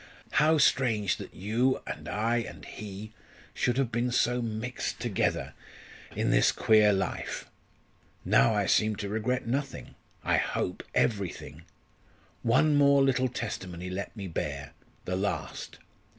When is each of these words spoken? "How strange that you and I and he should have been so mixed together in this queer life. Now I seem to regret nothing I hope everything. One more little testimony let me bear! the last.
"How 0.31 0.57
strange 0.57 1.17
that 1.17 1.35
you 1.35 1.79
and 1.85 2.09
I 2.09 2.37
and 2.37 2.65
he 2.65 3.11
should 3.53 3.77
have 3.77 3.91
been 3.91 4.09
so 4.11 4.41
mixed 4.41 4.99
together 4.99 5.53
in 6.15 6.31
this 6.31 6.51
queer 6.51 6.91
life. 6.91 7.47
Now 8.25 8.55
I 8.55 8.65
seem 8.65 8.95
to 8.95 9.09
regret 9.09 9.45
nothing 9.45 9.93
I 10.23 10.37
hope 10.37 10.81
everything. 10.95 11.65
One 12.41 12.75
more 12.77 13.03
little 13.03 13.27
testimony 13.29 13.91
let 13.91 14.17
me 14.17 14.27
bear! 14.27 14.73
the 15.05 15.15
last. 15.15 15.77